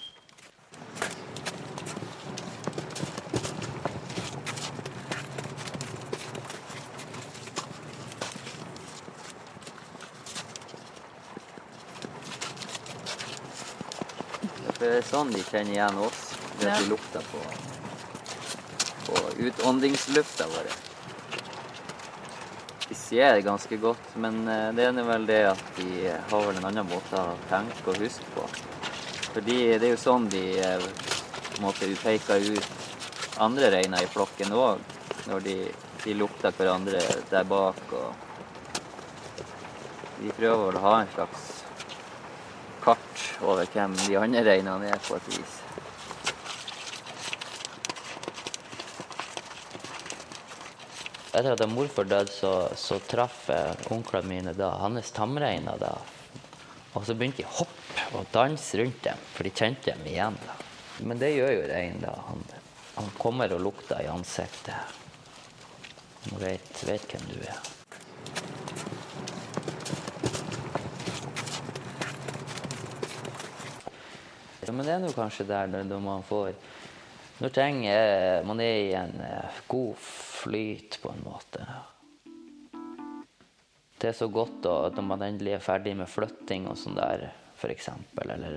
[14.78, 16.27] Det er sånn de kjenner igjen oss.
[16.58, 17.42] Det at lukta på,
[19.06, 20.70] på utåndingslufta vår.
[22.88, 26.56] De ser det ganske godt, men det det er vel det at de har vel
[26.56, 28.48] en annen måte å tenke og huske på.
[29.34, 30.94] Fordi det er jo sånn de måtte
[31.52, 32.68] på en måte peker ut
[33.38, 34.80] andre reiner i flokken òg.
[35.28, 35.56] Når de,
[36.04, 37.80] de, lukter hverandre der bak.
[37.92, 38.14] og
[40.18, 41.46] De prøver vel å ha en slags
[42.82, 45.58] kart over hvem de andre reinene er, på et vis.
[51.38, 53.44] Etter at morfar døde, så, så traff
[53.94, 55.76] onklene mine da hans tamreiner.
[55.78, 55.92] da.
[56.98, 60.38] Og så begynte de å hoppe og danse rundt dem, for de kjente dem igjen.
[60.42, 60.56] da.
[61.06, 62.00] Men det gjør jo reinen.
[62.02, 62.16] da.
[62.26, 62.42] Han,
[62.96, 64.96] han, kommer og lukter i ansiktet.
[66.24, 67.60] Han vet, vet hvem du er.
[74.68, 76.50] Men det er nå kanskje der når man får
[77.38, 79.14] Når ting er, man er i en
[79.70, 79.94] god
[80.48, 81.66] flyt, på en måte.
[83.98, 87.26] Det er så godt da, når man endelig er ferdig med flytting og sånn der,
[87.58, 87.90] f.eks.
[88.22, 88.54] Eller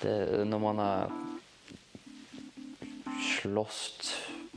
[0.00, 0.14] det,
[0.48, 1.12] når man har
[3.22, 4.14] slåss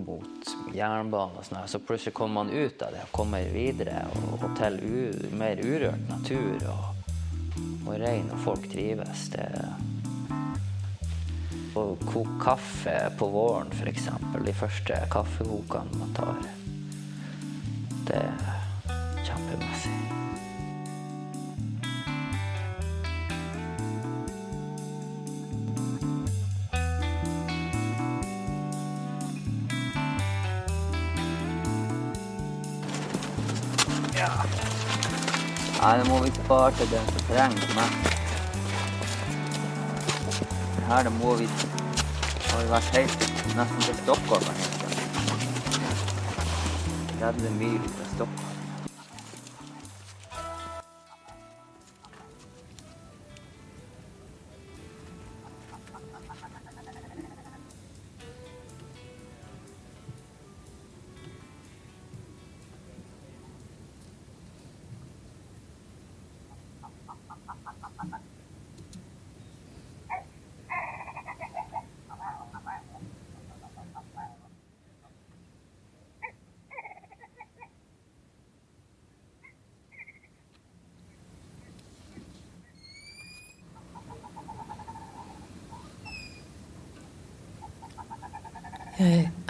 [0.08, 4.39] mot jernbane og sånn, så plutselig kommer man ut av det og kommer videre og,
[4.39, 4.80] og til
[5.38, 7.13] mer urørt natur og,
[7.84, 9.27] og rein, og folk trives.
[9.36, 9.45] Det
[11.77, 14.09] å koke kaffe på våren, f.eks.
[14.45, 16.39] De første kaffekokene man tar.
[18.07, 18.57] Det er
[19.27, 19.95] kjempemessig.
[34.17, 34.31] Ja.
[35.77, 38.16] Nei, det må vi spare til den som trenger mest
[40.88, 41.47] her det må vi
[42.50, 43.26] har vi vært helt
[43.60, 44.45] nesten til Stockholm.
[47.19, 48.06] 30 mil.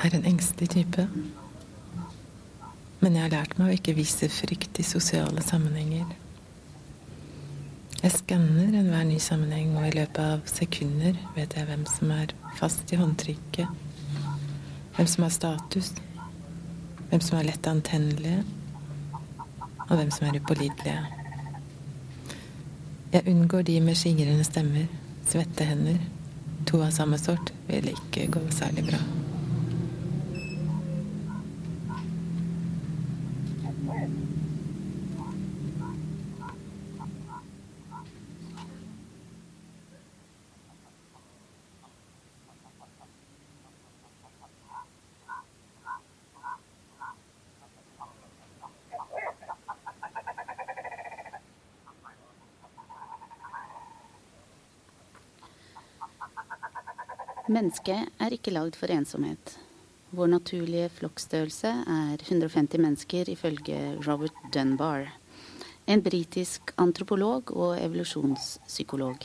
[0.08, 1.08] Er en engstelig type.
[3.00, 6.08] Men jeg har lært meg å ikke vise frykt i sosiale sammenhenger.
[7.98, 12.34] Jeg skanner enhver ny sammenheng, og i løpet av sekunder vet jeg hvem som er
[12.60, 13.68] fast i håndtrykket,
[14.98, 15.92] hvem som har status,
[17.10, 18.44] hvem som er lett antennelige,
[19.88, 21.04] og hvem som er upålitelige.
[23.14, 24.90] Jeg unngår de med skingrende stemmer,
[25.28, 26.02] svette hender.
[26.68, 29.17] To av samme sort vil ikke gå særlig bra.
[57.48, 59.54] Mennesket er ikke lagd for ensomhet.
[60.12, 65.08] Vår naturlige flokkstørrelse er 150 mennesker, ifølge Robert Dunbar,
[65.88, 69.24] en britisk antropolog og evolusjonspsykolog.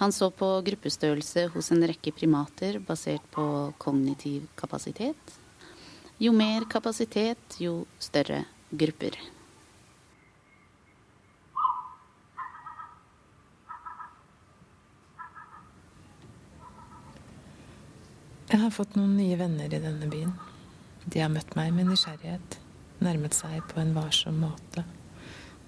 [0.00, 5.36] Han så på gruppestørrelse hos en rekke primater basert på kognitiv kapasitet.
[6.18, 9.20] Jo mer kapasitet, jo større grupper.
[18.54, 20.30] Jeg har fått noen nye venner i denne byen.
[21.10, 22.52] De har møtt meg med nysgjerrighet,
[23.02, 24.84] nærmet seg på en varsom måte,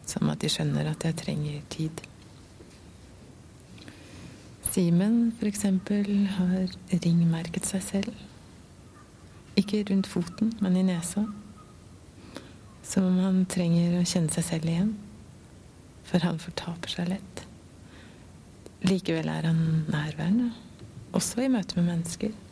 [0.06, 2.04] som at de skjønner at jeg trenger tid.
[4.70, 8.22] Simen, for eksempel, har ringmerket seg selv.
[9.58, 11.26] Ikke rundt foten, men i nesa.
[12.86, 14.94] Som om han trenger å kjenne seg selv igjen.
[16.06, 17.46] For han fortaper seg lett.
[18.86, 20.52] Likevel er han nærværende,
[21.10, 22.42] også i møte med mennesker.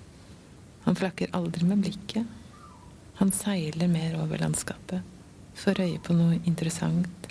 [0.85, 2.27] Han flakker aldri med blikket.
[3.15, 5.01] Han seiler mer over landskapet,
[5.55, 7.29] får øye på noe interessant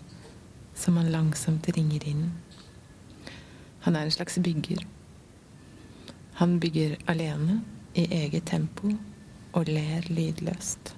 [0.73, 2.31] som han langsomt ringer inn.
[3.85, 4.85] Han er en slags bygger.
[6.39, 7.61] Han bygger alene,
[7.93, 8.89] i eget tempo,
[9.53, 10.95] og ler lydløst.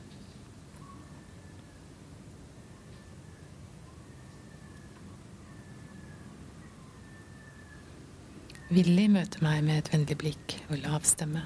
[8.71, 11.43] Willy møter meg med et vennlig blikk og lav stemme.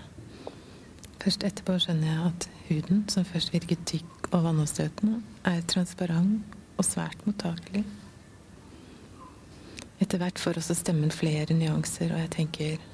[1.19, 6.85] Først etterpå skjønner jeg at huden, som først virket tykk og vannavstøtende, er transparent og
[6.87, 7.83] svært mottakelig.
[9.99, 12.87] Etter hvert får også stemmen flere nyanser, og jeg tenker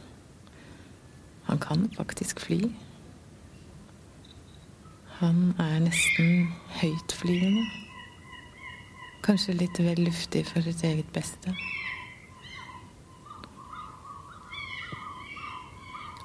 [1.46, 2.62] han kan faktisk fly.
[5.20, 6.48] Han er nesten
[6.82, 7.66] høytflyvende.
[9.24, 11.54] Kanskje litt vel luftig for sitt eget beste.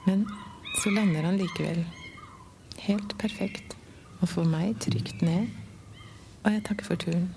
[0.08, 0.24] Men
[0.80, 1.86] så lander han likevel.
[2.78, 3.76] Helt perfekt.
[4.20, 5.46] Og får meg trygt ned.
[6.44, 7.28] Og jeg takker for turen.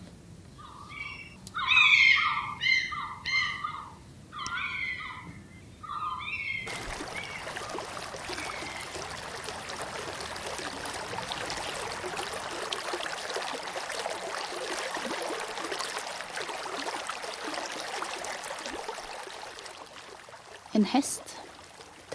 [20.74, 21.22] En hest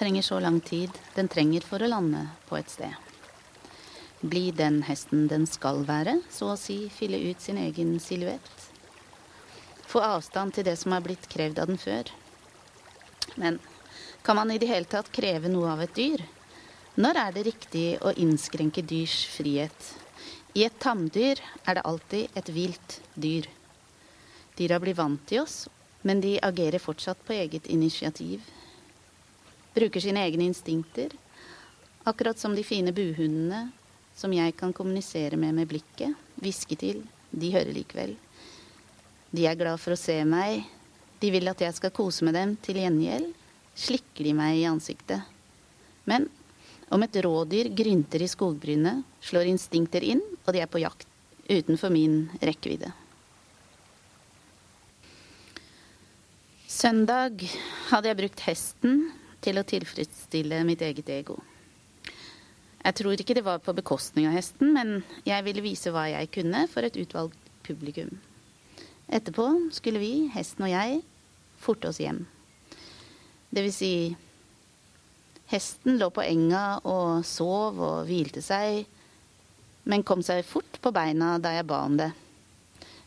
[0.09, 2.95] trenger så lang tid den trenger for å lande på et sted.
[4.25, 8.63] Bli den hesten den skal være, så å si fylle ut sin egen silhuett.
[9.85, 12.09] Få avstand til det som er blitt krevd av den før.
[13.37, 13.61] Men
[14.25, 16.25] kan man i det hele tatt kreve noe av et dyr?
[16.97, 19.95] Når er det riktig å innskrenke dyrs frihet?
[20.57, 21.37] I et tamdyr
[21.67, 23.45] er det alltid et vilt dyr.
[24.57, 25.67] Dyra blir vant til oss,
[26.01, 28.41] men de agerer fortsatt på eget initiativ.
[29.75, 31.13] Bruker sine egne instinkter,
[32.09, 33.69] akkurat som de fine buhundene
[34.19, 37.05] som jeg kan kommunisere med med blikket, hviske til.
[37.31, 38.17] De hører likevel.
[39.31, 40.65] De er glad for å se meg.
[41.21, 42.57] De vil at jeg skal kose med dem.
[42.65, 43.29] Til gjengjeld
[43.79, 45.23] slikker de meg i ansiktet.
[46.09, 46.27] Men
[46.91, 51.07] om et rådyr grynter i skogbrynet, slår instinkter inn og de er på jakt
[51.49, 52.91] utenfor min rekkevidde.
[56.69, 57.43] Søndag
[57.91, 58.99] hadde jeg brukt hesten
[59.45, 61.39] til å tilfredsstille mitt eget ego.
[62.79, 66.31] Jeg tror ikke det var på bekostning av hesten, men jeg ville vise hva jeg
[66.35, 68.15] kunne for et utvalgt publikum.
[69.09, 71.03] Etterpå skulle vi, hesten og jeg,
[71.59, 72.25] forte oss hjem.
[73.51, 73.93] Det vil si
[75.49, 78.83] Hesten lå på enga og sov og hvilte seg,
[79.89, 82.11] men kom seg fort på beina da jeg ba om det.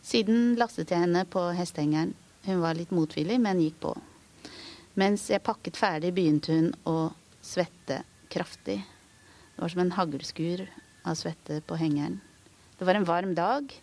[0.02, 2.16] Siden lastet jeg henne på hestehengeren.
[2.48, 3.94] Hun var litt motvillig, men gikk på.
[5.02, 8.78] Mens jeg pakket ferdig, begynte hun å svette kraftig.
[9.56, 10.68] Det var som en haglskur
[11.08, 12.20] av svette på hengeren.
[12.78, 13.74] Det var en varm dag,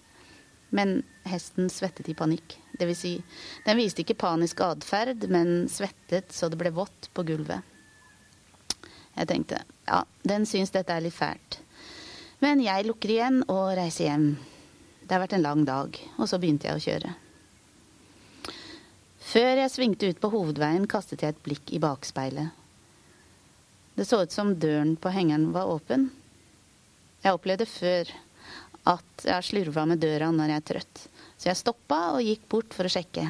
[0.71, 2.59] men hesten svettet i panikk.
[2.79, 3.13] Det vil si,
[3.67, 7.67] den viste ikke panisk atferd, men svettet så det ble vått på gulvet.
[9.19, 11.59] Jeg tenkte ja, den syns dette er litt fælt.
[12.45, 14.29] Men jeg lukker igjen og reiser hjem.
[15.03, 17.17] Det har vært en lang dag, og så begynte jeg å kjøre.
[19.29, 22.55] Før jeg svingte ut på hovedveien, kastet jeg et blikk i bakspeilet.
[23.99, 26.09] Det så ut som døren på hengeren var åpen.
[27.25, 28.15] Jeg opplevde før
[28.89, 31.05] at jeg slurva med døra når jeg er trøtt,
[31.37, 33.27] så jeg stoppa og gikk bort for å sjekke.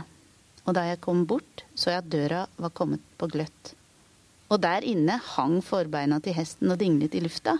[0.68, 3.74] Og da jeg kom bort, så jeg at døra var kommet på gløtt
[4.48, 7.58] og der inne hang forbeina til hesten og dinglet i lufta.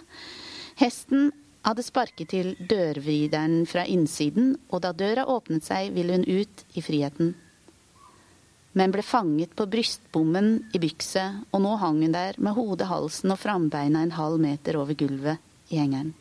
[0.80, 1.30] Hesten
[1.66, 6.84] hadde sparket til dørvrideren fra innsiden, og da døra åpnet seg, ville hun ut i
[6.84, 7.34] friheten.
[8.76, 13.32] Men ble fanget på brystbommen i bykset, og nå hang hun der med hodet, halsen
[13.32, 15.40] og frambeina en halv meter over gulvet
[15.72, 16.12] i hengeren.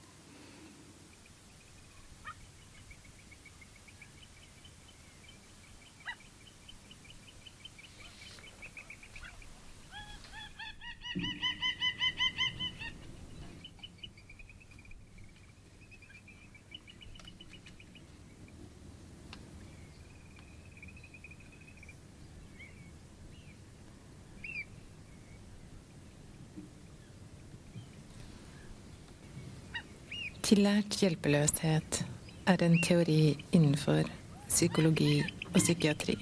[30.48, 32.02] Tillært hjelpeløshet
[32.48, 34.08] er en teori innenfor
[34.48, 35.20] psykologi
[35.52, 36.16] og psykiatri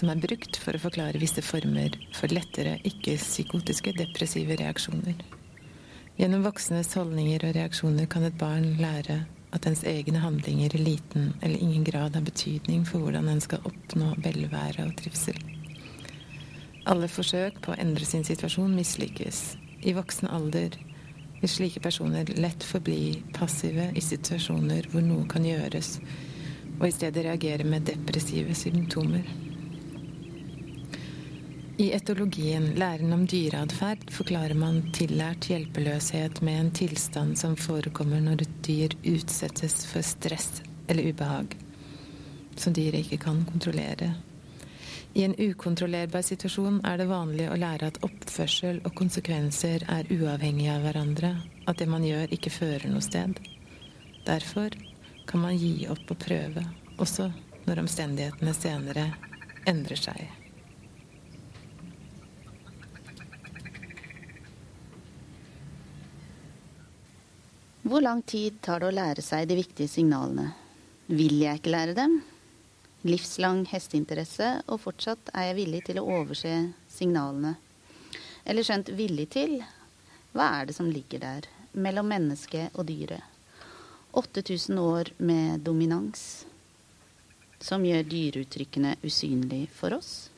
[0.00, 5.18] som er brukt for å forklare visse former for lettere ikke-psykotiske depressive reaksjoner.
[6.16, 9.20] Gjennom voksnes holdninger og reaksjoner kan et barn lære
[9.54, 13.64] at ens egne handlinger i liten eller ingen grad har betydning for hvordan en skal
[13.68, 15.36] oppnå velvære og trivsel.
[16.88, 19.42] Alle forsøk på å endre sin situasjon mislykkes.
[19.84, 20.78] I voksen alder
[21.40, 25.98] vil slike personer lett forbli passive i situasjoner hvor noe kan gjøres,
[26.78, 29.24] og i stedet reagere med depressive symptomer.
[31.80, 38.44] I etologien, læren om dyreatferd, forklarer man tillært hjelpeløshet med en tilstand som forekommer når
[38.44, 40.60] et dyr utsettes for stress
[40.92, 41.56] eller ubehag,
[42.60, 44.12] som dyret ikke kan kontrollere
[45.14, 50.76] i en ukontrollerbar situasjon er det vanlig å lære at oppførsel og konsekvenser er uavhengige
[50.76, 51.32] av hverandre,
[51.66, 53.40] at det man gjør, ikke fører noe sted.
[54.26, 54.76] Derfor
[55.26, 56.62] kan man gi opp å prøve,
[57.02, 57.26] også
[57.66, 59.08] når omstendighetene senere
[59.70, 60.22] endrer seg.
[67.90, 70.52] Hvor lang tid tar det å lære seg de viktige signalene?
[71.10, 72.20] Vil jeg ikke lære dem?
[73.06, 76.52] Livslang hesteinteresse, og fortsatt er jeg villig til å overse
[76.90, 77.54] signalene.
[78.44, 79.60] Eller skjønt villig til
[80.34, 83.24] hva er det som ligger der, mellom mennesket og dyret?
[84.12, 86.44] 8000 år med dominans,
[87.62, 90.30] som gjør dyreuttrykkene usynlig for oss?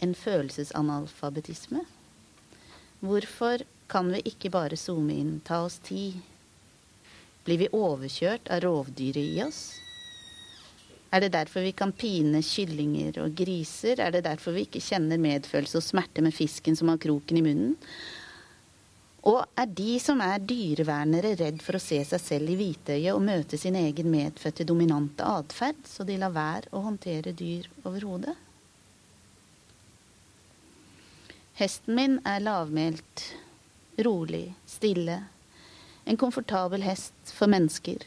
[0.00, 1.84] En følelsesanalfabetisme?
[3.04, 6.20] Hvorfor kan vi ikke bare zoome inn, ta oss tid?
[7.44, 9.62] Blir vi overkjørt av rovdyret i oss?
[11.10, 13.98] Er det derfor vi kan pine kyllinger og griser?
[13.98, 17.44] Er det derfor vi ikke kjenner medfølelse og smerte med fisken som har kroken i
[17.44, 17.78] munnen?
[19.28, 23.24] Og er de som er dyrevernere, redd for å se seg selv i hvitøyet og
[23.26, 28.38] møte sin egen medfødte dominante atferd, så de lar være å håndtere dyr overhodet?
[31.60, 33.26] Hesten min er lavmælt,
[34.06, 35.18] rolig, stille.
[36.08, 38.06] En komfortabel hest for mennesker.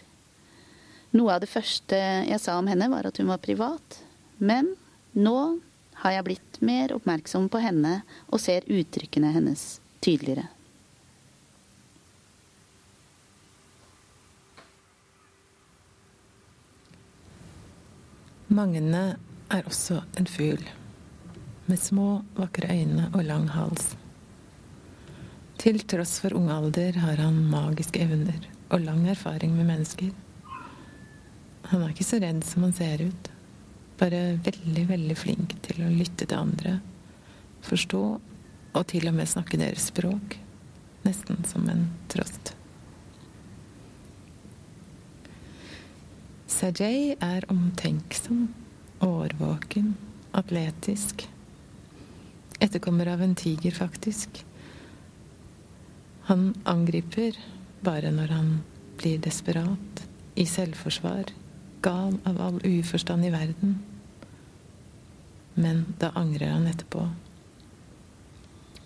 [1.14, 4.00] Noe av det første jeg sa om henne, var at hun var privat.
[4.42, 4.72] Men
[5.14, 5.38] nå
[6.02, 8.00] har jeg blitt mer oppmerksom på henne
[8.32, 10.50] og ser uttrykkene hennes tydeligere.
[18.54, 19.06] Magne
[19.54, 20.62] er også en fugl,
[21.66, 23.94] med små, vakre øyne og lang hals.
[25.62, 30.12] Til tross for ung alder har han magiske evner og lang erfaring med mennesker.
[31.72, 33.30] Han er ikke så redd som han ser ut.
[34.00, 36.80] Bare veldig, veldig flink til å lytte til andre,
[37.64, 38.04] forstå
[38.74, 40.38] og til og med snakke deres språk.
[41.04, 42.54] Nesten som en trost.
[46.54, 48.46] Sajay er omtenksom,
[49.04, 49.94] årvåken,
[50.38, 51.26] atletisk.
[52.64, 54.44] Etterkommer av en tiger, faktisk.
[56.30, 57.36] Han angriper
[57.84, 58.52] bare når han
[59.02, 60.06] blir desperat,
[60.40, 61.34] i selvforsvar,
[61.84, 63.84] gal av all uforstand i verden.
[65.54, 67.08] Men da angrer han etterpå.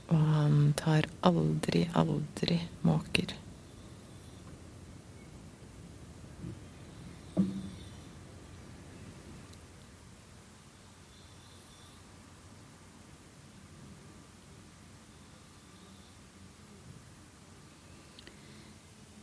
[0.08, 3.36] Og han tar aldri, aldri måker.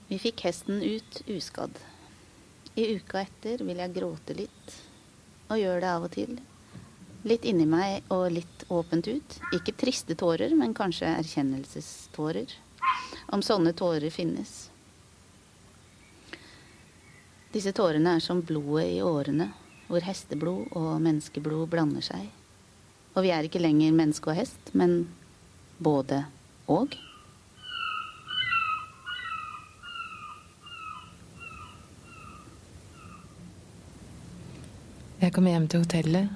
[0.08, 1.80] Vi fikk hesten ut uskadd.
[2.74, 4.74] I uka etter vil jeg gråte litt,
[5.46, 6.34] og gjør det av og til.
[7.24, 9.36] Litt inni meg og litt åpent ut.
[9.54, 12.50] Ikke triste tårer, men kanskje erkjennelsestårer.
[13.32, 14.56] Om sånne tårer finnes.
[17.54, 19.52] Disse tårene er som blodet i årene,
[19.86, 22.26] hvor hesteblod og menneskeblod blander seg.
[23.14, 25.04] Og vi er ikke lenger menneske og hest, men
[25.78, 26.24] både
[26.66, 26.98] og.
[35.34, 36.26] Jeg kommer hjem til hotellet,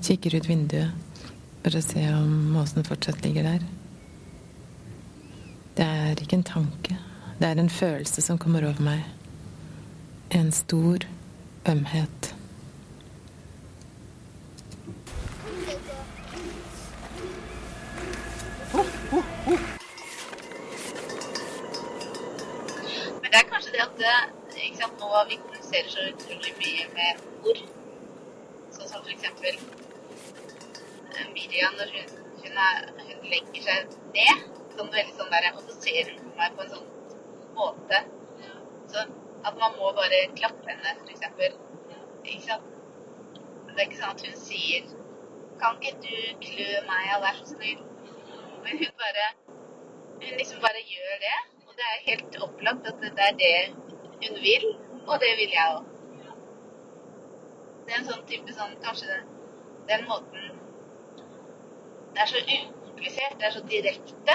[0.00, 1.18] kikker ut vinduet
[1.60, 3.66] for å se om måsen fortsatt ligger der.
[5.76, 6.96] Det er ikke en tanke,
[7.36, 9.02] det er en følelse som kommer over meg.
[10.32, 11.04] En stor
[11.68, 12.32] ømhet.
[23.20, 24.16] Men det er kanskje det at det,
[24.56, 27.64] ikke sant, nå vi kommuniserer så utrolig mye med ord.
[28.72, 29.58] Sånn som for eksempel
[31.52, 36.06] Miriam, når hun, hun, er, hun legger seg ned, sånn veldig sånn der, og ser
[36.08, 36.86] hun på meg på en sånn
[37.58, 37.98] måte.
[38.92, 41.58] Så at man må bare klappe henne, eksempel.
[42.22, 42.70] Ikke sant?
[43.66, 44.88] Det er ikke sånn at hun sier
[45.60, 47.84] Kan ikke du klø meg, og vær så snill?
[48.64, 49.28] Men hun bare
[50.22, 51.36] Hun liksom bare gjør det.
[51.66, 53.54] Og det er helt opplagt at det er det
[54.22, 54.66] hun vil,
[55.02, 55.92] og det vil jeg òg.
[57.84, 59.20] Det er en sånn type sånn Kanskje
[59.90, 60.51] den måten
[62.12, 64.34] Det er så ukomplisert, det er så direkte.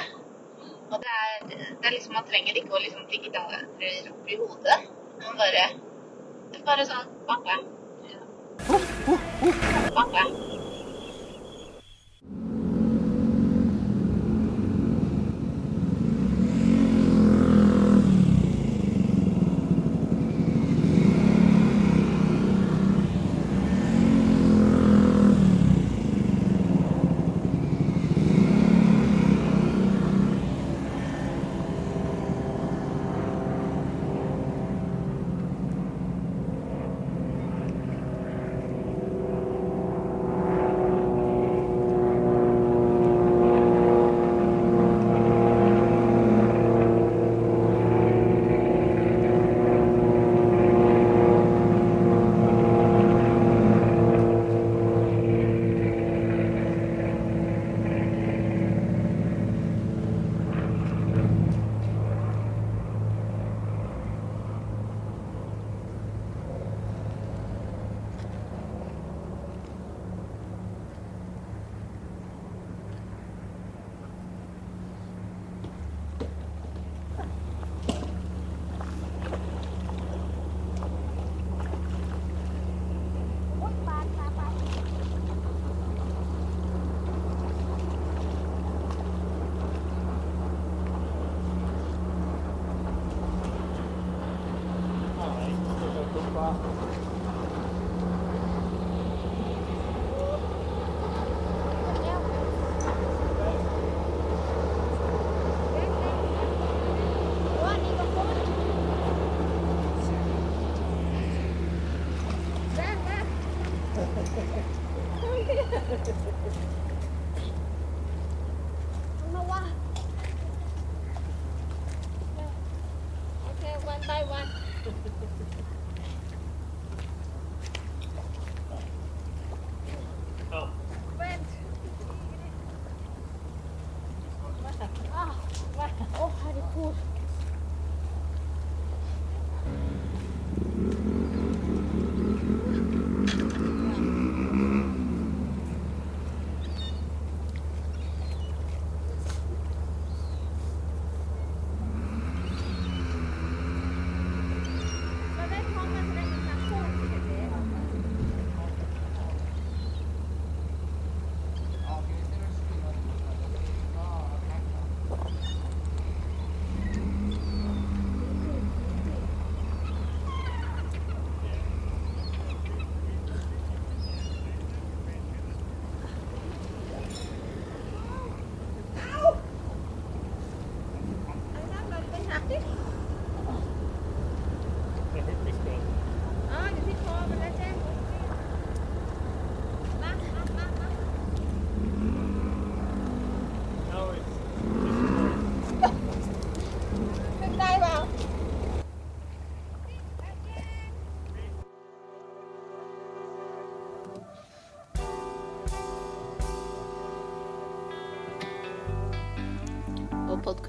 [0.91, 4.79] Og det er, det er liksom Man trenger ikke å liksom det opp i hodet.
[5.25, 5.67] Man bare
[6.67, 7.07] Bare sånn.
[7.27, 7.59] Pappa.
[10.03, 10.46] Okay,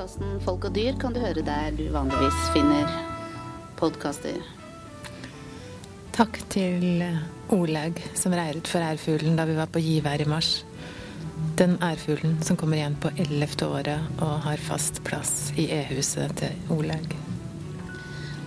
[0.08, 2.86] Podkasten Folk og dyr kan du høre der du vanligvis finner
[3.76, 4.38] podkaster.
[6.16, 7.02] Takk til
[7.52, 10.62] Olaug som reiret for ærfuglen da vi var på Givær i mars.
[11.60, 16.72] Den ærfuglen som kommer igjen på ellevte året og har fast plass i e-huset til
[16.72, 17.12] Olaug.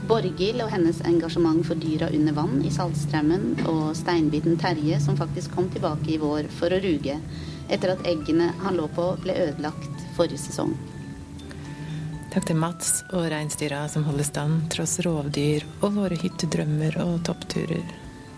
[0.09, 5.53] Borghild og hennes engasjement for dyra under vann i Saltstraumen, og steinbiten Terje som faktisk
[5.53, 7.19] kom tilbake i vår for å ruge
[7.69, 10.73] etter at eggene han lå på ble ødelagt forrige sesong.
[12.31, 17.83] Takk til Mats og reinsdyra som holder stand tross rovdyr og våre hyttedrømmer og toppturer.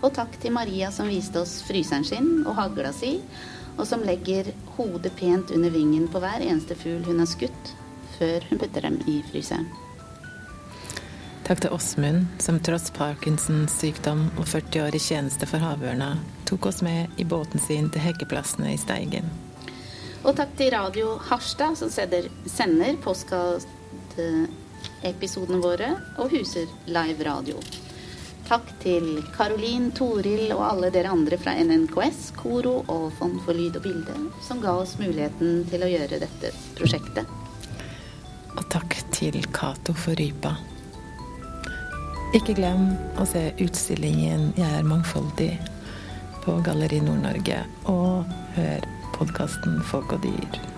[0.02, 3.20] Og takk til Maria som viste oss fryseren sin og hagla si,
[3.78, 7.70] og som legger hodet pent under vingen på hver eneste fugl hun har skutt,
[8.18, 9.70] før hun putter dem i fryseren.
[11.46, 16.16] Takk til Åsmund, som tross Parkinsons sykdom og 40 år i tjeneste for havørna,
[16.50, 19.30] tok oss med i båten sin til heggeplassene i Steigen.
[20.24, 22.96] Og takk til Radio Harstad, som sender, sender
[24.14, 27.58] postkastepisodene våre og huser live radio.
[28.44, 33.78] Takk til Karolin, Toril og alle dere andre fra NNKS, Koro og Fond for lyd
[33.78, 37.24] og bilde, som ga oss muligheten til å gjøre dette prosjektet.
[38.54, 40.52] Og takk til Cato for rypa.
[42.34, 45.70] Ikke glem å se utstillingen 'Jeg er mangfoldig'
[46.44, 48.24] på Galleri Nord-Norge, og
[48.56, 48.80] hør
[49.14, 50.73] podkasten Folk og dyr.